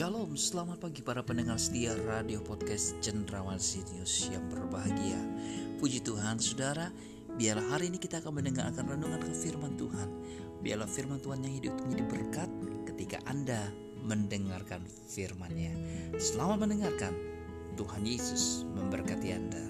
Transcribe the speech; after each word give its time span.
Shalom, 0.00 0.32
selamat 0.32 0.80
pagi 0.80 1.04
para 1.04 1.20
pendengar 1.20 1.60
setia 1.60 1.92
radio 2.08 2.40
podcast 2.40 2.96
Cendrawan 3.04 3.60
Sinius 3.60 4.32
yang 4.32 4.48
berbahagia. 4.48 5.20
Puji 5.76 6.00
Tuhan, 6.00 6.40
saudara, 6.40 6.88
biarlah 7.36 7.68
hari 7.68 7.92
ini 7.92 8.00
kita 8.00 8.24
akan 8.24 8.40
mendengarkan 8.40 8.88
renungan 8.88 9.20
ke 9.20 9.28
firman 9.28 9.76
Tuhan. 9.76 10.08
Biarlah 10.64 10.88
firman 10.88 11.20
Tuhan 11.20 11.44
yang 11.44 11.52
hidup 11.52 11.76
menjadi 11.84 12.04
berkat 12.16 12.48
ketika 12.88 13.20
Anda 13.28 13.68
mendengarkan 14.00 14.88
firman-Nya. 14.88 15.76
Selamat 16.16 16.64
mendengarkan. 16.64 17.12
Tuhan 17.76 18.00
Yesus 18.00 18.64
memberkati 18.72 19.28
Anda. 19.36 19.64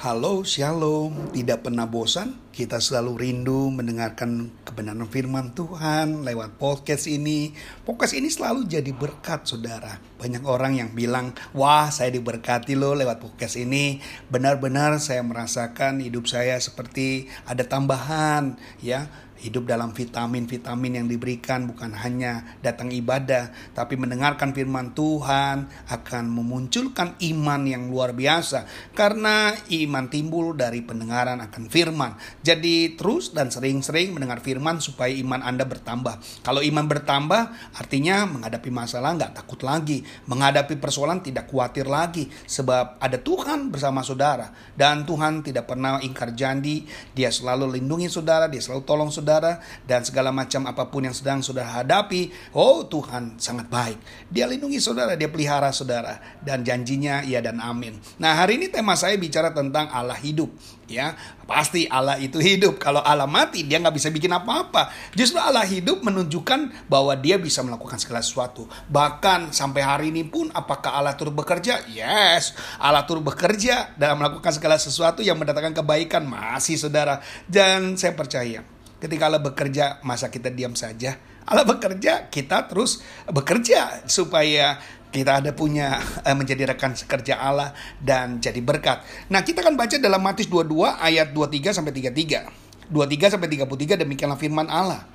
Halo, 0.00 0.48
shalom. 0.48 1.12
Tidak 1.36 1.60
pernah 1.60 1.84
bosan? 1.84 2.32
Kita 2.50 2.82
selalu 2.82 3.14
rindu 3.14 3.70
mendengarkan 3.70 4.50
kebenaran 4.66 5.06
firman 5.06 5.54
Tuhan 5.54 6.26
lewat 6.26 6.58
podcast 6.58 7.06
ini. 7.06 7.54
Podcast 7.86 8.10
ini 8.10 8.26
selalu 8.26 8.66
jadi 8.66 8.90
berkat, 8.90 9.46
saudara. 9.46 10.02
Banyak 10.18 10.42
orang 10.42 10.74
yang 10.74 10.90
bilang, 10.90 11.30
wah 11.54 11.94
saya 11.94 12.10
diberkati 12.10 12.74
loh 12.74 12.98
lewat 12.98 13.22
podcast 13.22 13.54
ini. 13.54 14.02
Benar-benar 14.34 14.98
saya 14.98 15.22
merasakan 15.22 16.02
hidup 16.02 16.26
saya 16.26 16.58
seperti 16.58 17.30
ada 17.46 17.62
tambahan, 17.62 18.58
ya 18.82 19.06
hidup 19.40 19.64
dalam 19.64 19.96
vitamin-vitamin 19.96 21.00
yang 21.02 21.06
diberikan 21.08 21.64
bukan 21.64 21.96
hanya 21.96 22.44
datang 22.60 22.92
ibadah 22.92 23.50
tapi 23.72 23.96
mendengarkan 23.96 24.52
firman 24.52 24.92
Tuhan 24.92 25.64
akan 25.88 26.24
memunculkan 26.28 27.16
iman 27.32 27.62
yang 27.64 27.88
luar 27.88 28.12
biasa 28.12 28.68
karena 28.92 29.56
iman 29.72 30.06
timbul 30.12 30.52
dari 30.52 30.84
pendengaran 30.84 31.40
akan 31.40 31.72
firman 31.72 32.12
jadi 32.50 32.98
terus 32.98 33.30
dan 33.30 33.48
sering-sering 33.48 34.10
mendengar 34.10 34.42
firman 34.42 34.82
supaya 34.82 35.14
iman 35.22 35.40
Anda 35.40 35.62
bertambah. 35.62 36.42
Kalau 36.42 36.60
iman 36.60 36.86
bertambah 36.90 37.72
artinya 37.78 38.26
menghadapi 38.26 38.70
masalah 38.74 39.14
nggak 39.14 39.38
takut 39.38 39.62
lagi. 39.62 40.02
Menghadapi 40.26 40.76
persoalan 40.82 41.22
tidak 41.22 41.46
khawatir 41.46 41.86
lagi. 41.86 42.26
Sebab 42.26 42.98
ada 42.98 43.18
Tuhan 43.22 43.70
bersama 43.70 44.02
saudara. 44.02 44.50
Dan 44.74 45.06
Tuhan 45.06 45.46
tidak 45.46 45.70
pernah 45.70 46.02
ingkar 46.02 46.34
janji. 46.34 46.84
Dia 47.14 47.30
selalu 47.30 47.78
lindungi 47.78 48.10
saudara 48.10 48.50
dia 48.50 48.58
selalu 48.58 48.82
tolong 48.82 49.10
saudara. 49.14 49.62
Dan 49.86 50.02
segala 50.02 50.34
macam 50.34 50.66
apa 50.66 50.90
pun 50.90 51.06
yang 51.06 51.14
sedang 51.14 51.40
saudara 51.40 51.80
hadapi, 51.80 52.52
oh 52.58 52.84
Tuhan 52.90 53.38
sangat 53.38 53.70
baik. 53.70 53.98
Dia 54.26 54.50
lindungi 54.50 54.82
saudara, 54.82 55.14
dia 55.14 55.30
pelihara 55.30 55.70
saudara. 55.70 56.18
Dan 56.42 56.66
janjinya 56.66 57.22
ya 57.22 57.38
dan 57.38 57.62
amin. 57.62 57.96
Nah, 58.18 58.34
hari 58.34 58.58
ini 58.58 58.66
tema 58.72 58.98
saya 58.98 59.14
bicara 59.14 59.54
tentang 59.54 59.86
Allah 59.94 60.18
hidup 60.18 60.50
ya 60.90 61.14
pasti 61.46 61.86
Allah 61.86 62.18
itu 62.18 62.42
hidup. 62.42 62.82
Kalau 62.82 62.98
Allah 63.00 63.30
mati 63.30 63.62
dia 63.62 63.78
nggak 63.78 63.94
bisa 63.94 64.10
bikin 64.10 64.34
apa-apa. 64.34 64.90
Justru 65.14 65.38
Allah 65.38 65.62
hidup 65.62 66.02
menunjukkan 66.02 66.90
bahwa 66.90 67.14
dia 67.14 67.38
bisa 67.38 67.62
melakukan 67.62 68.02
segala 68.02 68.20
sesuatu. 68.20 68.66
Bahkan 68.90 69.54
sampai 69.54 69.82
hari 69.86 70.06
ini 70.10 70.26
pun 70.26 70.50
apakah 70.50 70.98
Allah 70.98 71.14
turut 71.14 71.34
bekerja? 71.34 71.86
Yes. 71.90 72.58
Allah 72.82 73.06
turut 73.06 73.22
bekerja 73.22 73.94
dalam 73.94 74.18
melakukan 74.18 74.50
segala 74.50 74.76
sesuatu 74.76 75.22
yang 75.22 75.38
mendatangkan 75.38 75.78
kebaikan. 75.82 76.26
Masih 76.26 76.74
saudara. 76.74 77.22
Dan 77.46 77.94
saya 77.94 78.14
percaya 78.14 78.62
Ketika 79.00 79.32
Allah 79.32 79.40
bekerja, 79.40 79.96
masa 80.04 80.28
kita 80.28 80.52
diam 80.52 80.76
saja? 80.76 81.16
Allah 81.48 81.64
bekerja, 81.64 82.28
kita 82.28 82.68
terus 82.68 83.00
bekerja 83.32 84.04
supaya 84.04 84.76
kita 85.10 85.42
ada 85.42 85.50
punya 85.50 85.98
eh, 86.22 86.34
menjadi 86.34 86.70
rekan 86.74 86.94
sekerja 86.94 87.36
Allah 87.38 87.74
dan 87.98 88.38
jadi 88.38 88.62
berkat. 88.62 89.02
Nah, 89.28 89.42
kita 89.42 89.60
akan 89.66 89.74
baca 89.74 89.98
dalam 89.98 90.22
Matius 90.22 90.46
22 90.46 90.86
ayat 90.86 91.34
23 91.34 91.74
sampai 91.74 91.92
33. 91.92 92.90
23 92.90 93.34
sampai 93.34 93.48
33 93.50 94.02
demikianlah 94.02 94.38
firman 94.38 94.66
Allah. 94.70 95.06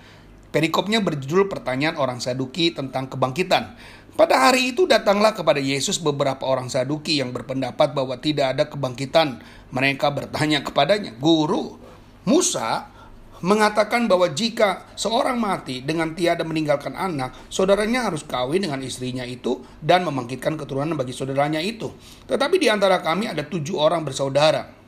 Perikopnya 0.52 1.04
berjudul 1.04 1.52
pertanyaan 1.52 2.00
orang 2.00 2.24
Saduki 2.24 2.72
tentang 2.72 3.12
kebangkitan. 3.12 3.76
Pada 4.16 4.48
hari 4.48 4.72
itu 4.72 4.88
datanglah 4.88 5.36
kepada 5.36 5.60
Yesus 5.60 6.00
beberapa 6.00 6.48
orang 6.48 6.72
Saduki 6.72 7.20
yang 7.20 7.36
berpendapat 7.36 7.92
bahwa 7.92 8.16
tidak 8.16 8.56
ada 8.56 8.64
kebangkitan. 8.72 9.44
Mereka 9.76 10.08
bertanya 10.16 10.64
kepadanya, 10.64 11.12
"Guru, 11.20 11.76
Musa 12.24 12.95
mengatakan 13.44 14.08
bahwa 14.08 14.32
jika 14.32 14.88
seorang 14.96 15.36
mati 15.36 15.84
dengan 15.84 16.14
tiada 16.16 16.46
meninggalkan 16.48 16.96
anak, 16.96 17.36
saudaranya 17.52 18.08
harus 18.08 18.24
kawin 18.24 18.64
dengan 18.64 18.80
istrinya 18.86 19.28
itu 19.28 19.60
dan 19.82 20.06
membangkitkan 20.08 20.56
keturunan 20.56 20.96
bagi 20.96 21.12
saudaranya 21.12 21.60
itu. 21.60 21.92
Tetapi 22.30 22.56
di 22.56 22.72
antara 22.72 23.04
kami 23.04 23.28
ada 23.28 23.44
tujuh 23.44 23.76
orang 23.76 24.06
bersaudara. 24.06 24.85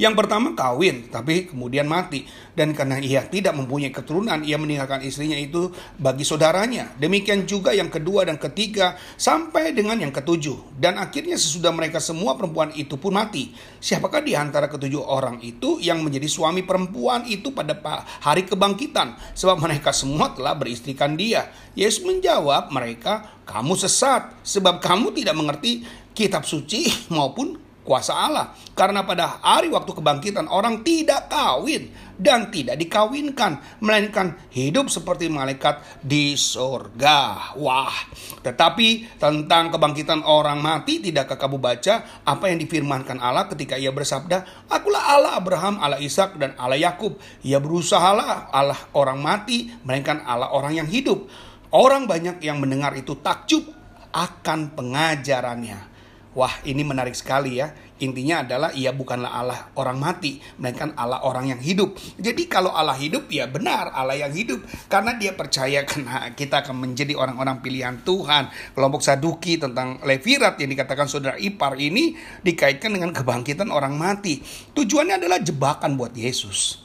Yang 0.00 0.14
pertama 0.24 0.52
kawin, 0.52 1.06
tapi 1.08 1.50
kemudian 1.50 1.86
mati. 1.86 2.26
Dan 2.54 2.70
karena 2.70 3.02
ia 3.02 3.26
tidak 3.26 3.54
mempunyai 3.58 3.90
keturunan, 3.90 4.42
ia 4.46 4.54
meninggalkan 4.54 5.02
istrinya 5.02 5.34
itu 5.34 5.74
bagi 5.98 6.22
saudaranya. 6.22 6.94
Demikian 6.98 7.46
juga 7.46 7.74
yang 7.74 7.90
kedua 7.90 8.26
dan 8.26 8.38
ketiga, 8.38 8.94
sampai 9.18 9.74
dengan 9.74 9.98
yang 9.98 10.14
ketujuh. 10.14 10.78
Dan 10.78 10.98
akhirnya 10.98 11.34
sesudah 11.34 11.74
mereka 11.74 11.98
semua 11.98 12.38
perempuan 12.38 12.70
itu 12.78 12.94
pun 12.94 13.14
mati. 13.14 13.50
Siapakah 13.82 14.22
di 14.22 14.38
antara 14.38 14.70
ketujuh 14.70 15.02
orang 15.02 15.42
itu 15.42 15.82
yang 15.82 16.02
menjadi 16.02 16.30
suami 16.30 16.62
perempuan 16.62 17.26
itu 17.26 17.50
pada 17.50 17.74
hari 18.22 18.46
kebangkitan? 18.46 19.34
Sebab 19.34 19.58
mereka 19.58 19.90
semua 19.90 20.30
telah 20.34 20.54
beristrikan 20.54 21.18
dia. 21.18 21.50
Yesus 21.74 22.06
menjawab 22.06 22.70
mereka, 22.70 23.42
kamu 23.44 23.74
sesat, 23.74 24.30
sebab 24.46 24.78
kamu 24.78 25.10
tidak 25.10 25.34
mengerti 25.34 25.82
kitab 26.14 26.46
suci 26.46 26.86
maupun 27.10 27.58
kuasa 27.84 28.16
Allah. 28.16 28.56
Karena 28.72 29.04
pada 29.04 29.38
hari 29.44 29.70
waktu 29.70 29.92
kebangkitan 29.92 30.48
orang 30.48 30.82
tidak 30.82 31.28
kawin 31.30 31.92
dan 32.16 32.48
tidak 32.48 32.80
dikawinkan, 32.80 33.78
melainkan 33.84 34.34
hidup 34.50 34.88
seperti 34.88 35.28
malaikat 35.28 35.84
di 36.00 36.34
sorga. 36.34 37.52
Wah, 37.60 37.94
tetapi 38.40 39.20
tentang 39.20 39.70
kebangkitan 39.70 40.24
orang 40.24 40.58
mati, 40.64 41.04
tidakkah 41.04 41.36
kamu 41.36 41.60
baca 41.60 42.24
apa 42.24 42.44
yang 42.50 42.58
difirmankan 42.64 43.20
Allah 43.20 43.46
ketika 43.52 43.76
ia 43.76 43.92
bersabda, 43.92 44.66
Akulah 44.72 45.04
Allah 45.14 45.32
Abraham, 45.38 45.78
Allah 45.78 46.00
Ishak 46.00 46.40
dan 46.40 46.56
Allah 46.56 46.80
Yakub. 46.80 47.20
Ia 47.44 47.60
berusahalah 47.60 48.50
Allah 48.50 48.80
orang 48.96 49.20
mati, 49.20 49.70
melainkan 49.84 50.24
Allah 50.24 50.50
orang 50.50 50.74
yang 50.74 50.88
hidup. 50.88 51.28
Orang 51.74 52.06
banyak 52.06 52.38
yang 52.38 52.62
mendengar 52.62 52.94
itu 52.94 53.18
takjub 53.18 53.66
akan 54.14 54.78
pengajarannya. 54.78 55.93
Wah, 56.34 56.50
ini 56.66 56.82
menarik 56.82 57.14
sekali 57.14 57.62
ya. 57.62 57.70
Intinya 58.02 58.42
adalah 58.42 58.74
ia 58.74 58.90
bukanlah 58.90 59.30
Allah 59.30 59.60
orang 59.78 60.02
mati, 60.02 60.42
melainkan 60.58 60.98
Allah 60.98 61.22
orang 61.22 61.54
yang 61.54 61.62
hidup. 61.62 61.94
Jadi 62.18 62.50
kalau 62.50 62.74
Allah 62.74 62.98
hidup 62.98 63.30
ya 63.30 63.46
benar 63.46 63.94
Allah 63.94 64.18
yang 64.18 64.34
hidup 64.34 64.66
karena 64.90 65.14
dia 65.14 65.30
percaya 65.38 65.82
karena 65.88 66.34
kita 66.34 66.66
akan 66.66 66.90
menjadi 66.90 67.14
orang-orang 67.14 67.62
pilihan 67.62 68.02
Tuhan. 68.02 68.50
Kelompok 68.74 69.00
Saduki 69.00 69.62
tentang 69.62 70.02
Levirat 70.02 70.58
yang 70.58 70.74
dikatakan 70.74 71.06
saudara 71.06 71.38
ipar 71.38 71.78
ini 71.78 72.18
dikaitkan 72.42 72.90
dengan 72.90 73.14
kebangkitan 73.14 73.70
orang 73.70 73.94
mati. 73.94 74.42
Tujuannya 74.74 75.22
adalah 75.22 75.38
jebakan 75.38 75.94
buat 75.94 76.18
Yesus 76.18 76.83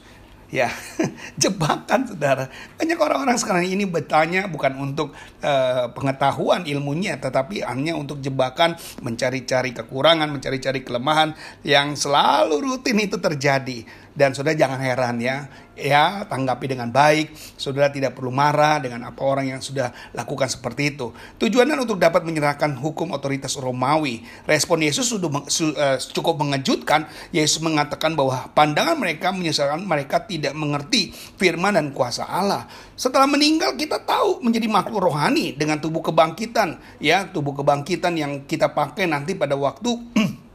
ya 0.50 0.70
jebakan 1.42 2.10
saudara. 2.10 2.50
Banyak 2.78 2.98
orang-orang 2.98 3.38
sekarang 3.38 3.66
ini 3.70 3.86
bertanya 3.86 4.50
bukan 4.50 4.78
untuk 4.82 5.14
uh, 5.46 5.94
pengetahuan 5.94 6.66
ilmunya 6.66 7.18
tetapi 7.22 7.62
hanya 7.66 7.94
untuk 7.96 8.22
jebakan 8.22 8.76
mencari-cari 9.06 9.74
kekurangan 9.74 10.30
mencari-cari 10.30 10.82
kelemahan 10.82 11.38
yang 11.62 11.94
selalu 11.94 12.66
rutin 12.66 12.98
itu 13.00 13.22
terjadi 13.22 13.86
dan 14.20 14.36
saudara 14.36 14.52
jangan 14.52 14.84
heran 14.84 15.16
ya, 15.24 15.48
ya 15.80 16.28
tanggapi 16.28 16.76
dengan 16.76 16.92
baik. 16.92 17.32
Saudara 17.56 17.88
tidak 17.88 18.20
perlu 18.20 18.36
marah 18.36 18.84
dengan 18.84 19.08
apa 19.08 19.24
orang 19.24 19.48
yang 19.48 19.64
sudah 19.64 19.96
lakukan 20.12 20.52
seperti 20.52 20.92
itu. 20.92 21.16
Tujuannya 21.40 21.80
untuk 21.80 21.96
dapat 21.96 22.28
menyerahkan 22.28 22.76
hukum 22.76 23.16
otoritas 23.16 23.56
Romawi. 23.56 24.20
Respon 24.44 24.84
Yesus 24.84 25.08
sudah 25.08 25.32
uh, 25.32 25.98
cukup 26.12 26.36
mengejutkan. 26.44 27.08
Yesus 27.32 27.64
mengatakan 27.64 28.20
bahwa 28.20 28.52
pandangan 28.52 29.00
mereka 29.00 29.32
menyesalkan 29.32 29.88
mereka 29.88 30.28
tidak 30.28 30.52
mengerti 30.52 31.16
firman 31.40 31.80
dan 31.80 31.96
kuasa 31.96 32.28
Allah. 32.28 32.68
Setelah 33.00 33.32
meninggal 33.32 33.80
kita 33.80 34.04
tahu 34.04 34.44
menjadi 34.44 34.68
makhluk 34.68 35.08
rohani 35.08 35.56
dengan 35.56 35.80
tubuh 35.80 36.04
kebangkitan, 36.04 36.76
ya 37.00 37.24
tubuh 37.32 37.56
kebangkitan 37.56 38.20
yang 38.20 38.44
kita 38.44 38.76
pakai 38.76 39.08
nanti 39.08 39.32
pada 39.32 39.56
waktu 39.56 39.96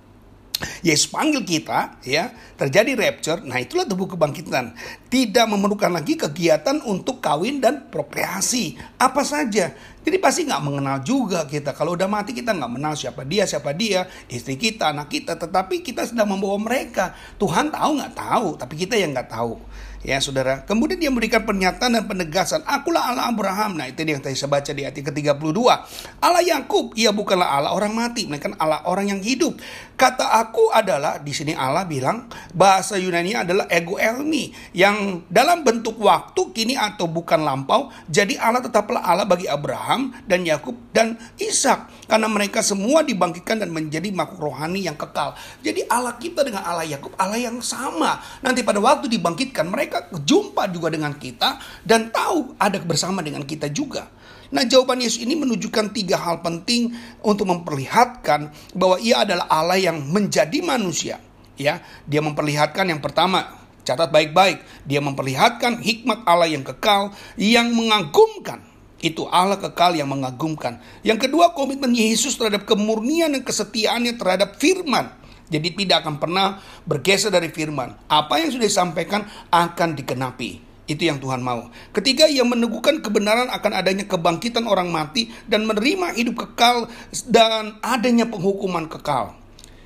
Yesus 0.86 1.10
panggil 1.10 1.42
kita, 1.42 1.98
ya, 2.06 2.30
terjadi 2.54 2.94
rapture. 2.94 3.42
Nah, 3.42 3.58
itulah 3.58 3.82
tubuh 3.84 4.06
kebangkitan. 4.06 4.78
Tidak 5.10 5.46
memerlukan 5.50 5.90
lagi 5.90 6.14
kegiatan 6.14 6.78
untuk 6.86 7.18
kawin 7.18 7.58
dan 7.58 7.90
prokreasi. 7.90 8.78
Apa 8.96 9.26
saja. 9.26 9.74
Jadi 10.04 10.16
pasti 10.20 10.44
nggak 10.44 10.62
mengenal 10.62 11.00
juga 11.00 11.48
kita. 11.48 11.72
Kalau 11.72 11.96
udah 11.96 12.06
mati 12.06 12.36
kita 12.36 12.52
nggak 12.52 12.70
mengenal 12.70 12.94
siapa 12.94 13.24
dia, 13.24 13.48
siapa 13.48 13.72
dia, 13.72 14.04
istri 14.28 14.60
kita, 14.60 14.92
anak 14.92 15.08
kita. 15.08 15.40
Tetapi 15.40 15.80
kita 15.80 16.04
sedang 16.04 16.36
membawa 16.36 16.60
mereka. 16.60 17.16
Tuhan 17.40 17.72
tahu 17.72 17.90
nggak 17.98 18.14
tahu, 18.14 18.48
tapi 18.60 18.74
kita 18.76 19.00
yang 19.00 19.16
nggak 19.16 19.32
tahu. 19.32 19.56
Ya 20.04 20.20
saudara, 20.20 20.60
kemudian 20.68 21.00
dia 21.00 21.08
memberikan 21.08 21.48
pernyataan 21.48 21.96
dan 21.96 22.04
penegasan, 22.04 22.60
akulah 22.68 23.08
Allah 23.08 23.32
Abraham. 23.32 23.80
Nah 23.80 23.88
itu 23.88 24.04
yang 24.04 24.20
tadi 24.20 24.36
saya 24.36 24.52
baca 24.52 24.68
di 24.76 24.84
ayat 24.84 25.00
ke-32. 25.00 25.56
Allah 26.20 26.44
Yakub, 26.44 26.92
ia 26.92 27.08
bukanlah 27.08 27.48
Allah 27.48 27.72
orang 27.72 27.96
mati, 27.96 28.28
melainkan 28.28 28.52
Allah 28.60 28.84
orang 28.84 29.16
yang 29.16 29.24
hidup. 29.24 29.56
Kata 29.96 30.44
aku 30.44 30.68
adalah, 30.76 31.24
di 31.24 31.32
sini 31.32 31.56
Allah 31.56 31.88
bilang, 31.88 32.28
bahasa 32.52 33.00
Yunani 33.00 33.32
adalah 33.32 33.64
ego 33.72 33.96
elmi, 33.96 34.52
yang 34.76 35.24
dalam 35.32 35.64
bentuk 35.64 35.96
waktu 35.96 36.52
kini 36.52 36.76
atau 36.76 37.08
bukan 37.08 37.40
lampau, 37.40 37.88
jadi 38.04 38.36
Allah 38.36 38.60
tetaplah 38.60 39.00
Allah 39.00 39.24
bagi 39.24 39.48
Abraham 39.48 39.94
dan 40.25 40.46
Yakub 40.46 40.76
dan 40.94 41.19
Ishak 41.37 42.06
karena 42.06 42.29
mereka 42.31 42.61
semua 42.61 43.02
dibangkitkan 43.02 43.61
dan 43.64 43.70
menjadi 43.73 44.11
makhluk 44.14 44.52
rohani 44.52 44.87
yang 44.87 44.96
kekal. 44.96 45.35
Jadi 45.61 45.87
Allah 45.88 46.17
kita 46.17 46.44
dengan 46.44 46.62
Allah 46.64 46.87
Yakub 46.87 47.14
Allah 47.17 47.41
yang 47.41 47.58
sama. 47.64 48.20
Nanti 48.44 48.61
pada 48.62 48.79
waktu 48.81 49.08
dibangkitkan 49.11 49.67
mereka 49.69 50.08
jumpa 50.12 50.69
juga 50.70 50.93
dengan 50.93 51.14
kita 51.17 51.58
dan 51.82 52.12
tahu 52.12 52.58
ada 52.61 52.79
bersama 52.82 53.25
dengan 53.25 53.43
kita 53.43 53.70
juga. 53.70 54.11
Nah 54.55 54.62
jawaban 54.62 55.02
Yesus 55.02 55.25
ini 55.25 55.35
menunjukkan 55.35 55.91
tiga 55.91 56.20
hal 56.20 56.38
penting 56.44 56.94
untuk 57.26 57.50
memperlihatkan 57.50 58.55
bahwa 58.76 58.96
ia 59.02 59.26
adalah 59.26 59.50
Allah 59.50 59.81
yang 59.81 59.99
menjadi 60.12 60.62
manusia. 60.62 61.19
Ya, 61.55 61.82
dia 62.02 62.19
memperlihatkan 62.19 62.91
yang 62.91 62.99
pertama, 62.99 63.46
catat 63.87 64.11
baik-baik, 64.11 64.58
dia 64.82 64.99
memperlihatkan 64.99 65.79
hikmat 65.79 66.26
Allah 66.26 66.50
yang 66.50 66.67
kekal, 66.67 67.14
yang 67.38 67.70
mengagumkan 67.70 68.73
itu 69.02 69.26
Allah 69.29 69.58
kekal 69.58 69.96
yang 69.99 70.08
mengagumkan. 70.11 70.81
Yang 71.05 71.29
kedua 71.29 71.52
komitmen 71.52 71.93
Yesus 71.93 72.38
terhadap 72.38 72.64
kemurnian 72.64 73.35
dan 73.35 73.43
kesetiaannya 73.43 74.17
terhadap 74.17 74.56
firman. 74.56 75.12
Jadi 75.52 75.76
tidak 75.76 76.06
akan 76.06 76.17
pernah 76.17 76.58
bergeser 76.88 77.29
dari 77.29 77.52
firman. 77.52 77.93
Apa 78.08 78.41
yang 78.41 78.50
sudah 78.55 78.64
disampaikan 78.64 79.29
akan 79.52 79.93
dikenapi. 79.93 80.64
Itu 80.85 81.08
yang 81.08 81.20
Tuhan 81.20 81.41
mau. 81.41 81.73
Ketiga, 81.96 82.29
ia 82.29 82.44
meneguhkan 82.44 83.00
kebenaran 83.00 83.49
akan 83.49 83.73
adanya 83.73 84.05
kebangkitan 84.05 84.69
orang 84.69 84.93
mati 84.93 85.32
dan 85.49 85.64
menerima 85.64 86.12
hidup 86.17 86.44
kekal 86.44 86.88
dan 87.29 87.81
adanya 87.81 88.29
penghukuman 88.29 88.88
kekal. 88.88 89.44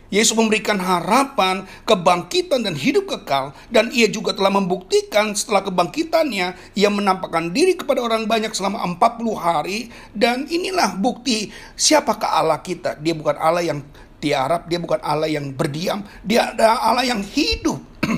Yesus 0.08 0.32
memberikan 0.32 0.80
harapan, 0.80 1.68
kebangkitan 1.84 2.64
dan 2.64 2.72
hidup 2.72 3.12
kekal 3.12 3.52
dan 3.68 3.92
ia 3.92 4.08
juga 4.08 4.32
telah 4.32 4.48
membuktikan 4.48 5.36
setelah 5.36 5.60
kebangkitannya 5.60 6.72
ia 6.72 6.88
menampakkan 6.88 7.52
diri 7.52 7.76
kepada 7.76 8.00
orang 8.00 8.24
banyak 8.24 8.48
selama 8.56 8.80
40 8.96 9.36
hari 9.36 9.92
dan 10.16 10.48
inilah 10.48 10.96
bukti 10.96 11.52
siapakah 11.76 12.40
Allah 12.40 12.64
kita. 12.64 12.96
Dia 12.96 13.12
bukan 13.12 13.36
Allah 13.36 13.60
yang 13.60 13.84
tiarap, 14.16 14.64
dia 14.64 14.80
bukan 14.80 14.96
Allah 15.04 15.28
yang 15.28 15.52
berdiam, 15.52 16.00
dia 16.24 16.56
adalah 16.56 16.88
Allah 16.88 17.04
yang 17.04 17.20
hidup. 17.20 17.76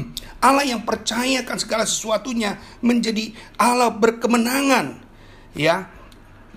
Allah 0.47 0.65
yang 0.65 0.87
percayakan 0.87 1.59
segala 1.59 1.85
sesuatunya 1.85 2.57
menjadi 2.81 3.35
Allah 3.59 3.91
berkemenangan. 3.91 4.97
Ya. 5.59 5.91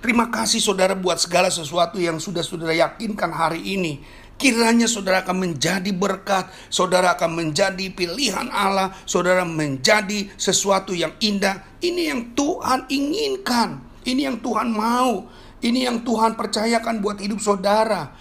Terima 0.03 0.27
kasih 0.27 0.59
saudara 0.59 0.99
buat 0.99 1.15
segala 1.15 1.47
sesuatu 1.47 1.95
yang 1.95 2.19
sudah 2.19 2.43
saudara 2.43 2.75
yakinkan 2.75 3.31
hari 3.31 3.63
ini 3.63 4.03
Kiranya 4.33 4.89
saudara 4.89 5.23
akan 5.23 5.37
menjadi 5.39 5.91
berkat, 5.93 6.49
saudara 6.67 7.15
akan 7.15 7.31
menjadi 7.37 7.87
pilihan 7.93 8.49
Allah, 8.51 8.91
saudara 9.07 9.47
menjadi 9.47 10.27
sesuatu 10.35 10.91
yang 10.91 11.15
indah. 11.23 11.63
Ini 11.79 12.11
yang 12.11 12.21
Tuhan 12.35 12.89
inginkan, 12.91 13.79
ini 14.03 14.27
yang 14.27 14.41
Tuhan 14.43 14.73
mau, 14.73 15.29
ini 15.63 15.87
yang 15.87 16.03
Tuhan 16.03 16.35
percayakan 16.35 16.99
buat 16.99 17.21
hidup 17.23 17.39
saudara. 17.39 18.11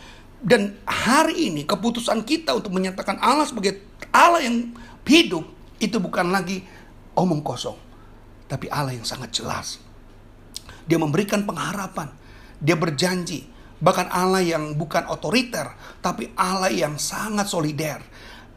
Dan 0.43 0.79
hari 0.87 1.51
ini 1.51 1.63
keputusan 1.67 2.23
kita 2.27 2.55
untuk 2.55 2.75
menyatakan 2.75 3.19
Allah 3.23 3.47
sebagai 3.47 3.83
Allah 4.15 4.43
yang 4.43 4.75
hidup 5.07 5.47
itu 5.83 5.97
bukan 5.99 6.31
lagi 6.31 6.63
omong 7.19 7.43
kosong, 7.43 7.79
tapi 8.47 8.71
Allah 8.71 8.95
yang 8.95 9.07
sangat 9.07 9.35
jelas. 9.35 9.83
Dia 10.87 10.99
memberikan 10.99 11.47
pengharapan, 11.47 12.11
dia 12.59 12.75
berjanji 12.75 13.47
Bahkan 13.83 14.15
Allah 14.15 14.47
yang 14.47 14.79
bukan 14.79 15.11
otoriter, 15.11 15.75
tapi 15.99 16.31
Allah 16.39 16.71
yang 16.71 16.95
sangat 17.03 17.51
solider. 17.51 17.99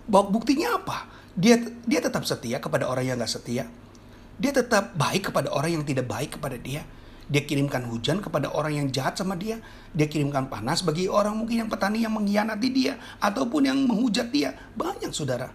Buktinya 0.05 0.77
apa? 0.77 1.09
Dia 1.33 1.57
dia 1.81 1.97
tetap 1.97 2.29
setia 2.29 2.61
kepada 2.61 2.85
orang 2.85 3.09
yang 3.09 3.17
gak 3.17 3.33
setia. 3.33 3.65
Dia 4.37 4.53
tetap 4.53 4.93
baik 4.93 5.33
kepada 5.33 5.49
orang 5.49 5.81
yang 5.81 5.83
tidak 5.87 6.05
baik 6.05 6.37
kepada 6.37 6.61
dia. 6.61 6.85
Dia 7.25 7.41
kirimkan 7.41 7.89
hujan 7.89 8.21
kepada 8.21 8.53
orang 8.53 8.77
yang 8.77 8.87
jahat 8.93 9.17
sama 9.17 9.33
dia. 9.33 9.57
Dia 9.97 10.05
kirimkan 10.05 10.45
panas 10.45 10.85
bagi 10.85 11.09
orang 11.09 11.33
mungkin 11.33 11.65
yang 11.65 11.69
petani 11.73 12.05
yang 12.05 12.13
mengkhianati 12.13 12.69
dia. 12.69 12.93
Ataupun 13.17 13.65
yang 13.65 13.81
menghujat 13.81 14.29
dia. 14.29 14.53
Banyak 14.77 15.09
saudara. 15.09 15.49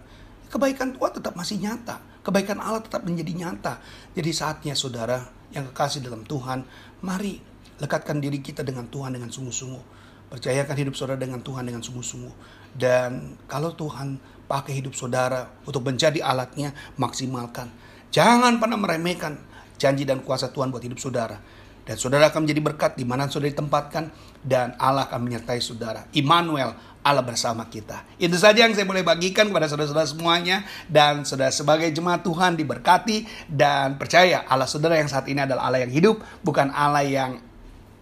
Kebaikan 0.51 0.91
Tuhan 0.99 1.11
tetap 1.15 1.31
masih 1.39 1.63
nyata. 1.63 2.03
Kebaikan 2.27 2.59
Allah 2.59 2.83
tetap 2.83 3.07
menjadi 3.07 3.31
nyata. 3.31 3.79
Jadi 4.11 4.31
saatnya 4.35 4.75
saudara 4.75 5.23
yang 5.55 5.71
kekasih 5.71 6.03
dalam 6.03 6.27
Tuhan. 6.27 6.67
Mari 7.07 7.39
Lekatkan 7.81 8.21
diri 8.21 8.45
kita 8.45 8.61
dengan 8.61 8.85
Tuhan 8.85 9.17
dengan 9.17 9.33
sungguh-sungguh. 9.33 9.83
Percayakan 10.29 10.75
hidup 10.77 10.93
saudara 10.93 11.17
dengan 11.17 11.41
Tuhan 11.41 11.65
dengan 11.65 11.81
sungguh-sungguh. 11.81 12.33
Dan 12.77 13.35
kalau 13.49 13.73
Tuhan 13.73 14.21
pakai 14.45 14.77
hidup 14.77 14.93
saudara 14.93 15.49
untuk 15.65 15.83
menjadi 15.83 16.21
alatnya, 16.21 16.71
maksimalkan. 16.95 17.73
Jangan 18.13 18.61
pernah 18.61 18.77
meremehkan 18.77 19.39
janji 19.81 20.05
dan 20.05 20.21
kuasa 20.21 20.53
Tuhan 20.53 20.69
buat 20.69 20.85
hidup 20.85 21.01
saudara. 21.01 21.41
Dan 21.81 21.97
saudara 21.97 22.29
akan 22.29 22.45
menjadi 22.45 22.61
berkat 22.61 22.91
di 22.93 23.03
mana 23.03 23.25
saudara 23.25 23.57
ditempatkan 23.57 24.13
dan 24.45 24.77
Allah 24.77 25.09
akan 25.09 25.19
menyertai 25.25 25.57
saudara. 25.57 26.05
Immanuel, 26.13 26.77
Allah 27.01 27.25
bersama 27.25 27.65
kita. 27.65 28.05
Itu 28.21 28.37
saja 28.37 28.69
yang 28.69 28.77
saya 28.77 28.85
boleh 28.85 29.01
bagikan 29.01 29.49
kepada 29.49 29.65
saudara-saudara 29.65 30.05
semuanya. 30.05 30.61
Dan 30.85 31.25
saudara 31.25 31.49
sebagai 31.49 31.89
jemaat 31.89 32.21
Tuhan 32.21 32.53
diberkati. 32.53 33.49
Dan 33.49 33.97
percaya 33.97 34.45
Allah 34.45 34.69
saudara 34.69 34.95
yang 35.01 35.09
saat 35.09 35.25
ini 35.25 35.41
adalah 35.41 35.65
Allah 35.67 35.81
yang 35.81 35.91
hidup. 35.91 36.21
Bukan 36.45 36.69
Allah 36.69 37.01
yang 37.01 37.41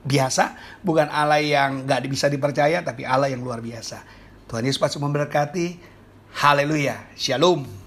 biasa, 0.03 0.55
bukan 0.83 1.07
Allah 1.11 1.41
yang 1.43 1.83
gak 1.87 2.03
bisa 2.07 2.31
dipercaya, 2.31 2.83
tapi 2.83 3.03
Allah 3.03 3.31
yang 3.31 3.43
luar 3.43 3.59
biasa. 3.59 4.03
Tuhan 4.49 4.65
Yesus 4.65 4.81
pasti 4.81 4.97
memberkati. 4.97 5.67
Haleluya. 6.41 7.13
Shalom. 7.13 7.78